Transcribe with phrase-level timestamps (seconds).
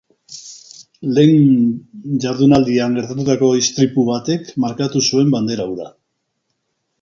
[1.17, 1.59] Lehen
[2.23, 5.89] jardunaldian gertatutako istripu batek markatu zuen bandera hura.